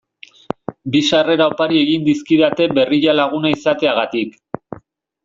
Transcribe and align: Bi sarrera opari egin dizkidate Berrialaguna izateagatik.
Bi 0.95 1.01
sarrera 1.09 1.45
opari 1.51 1.77
egin 1.81 2.07
dizkidate 2.07 2.67
Berrialaguna 2.79 3.53
izateagatik. 3.57 4.33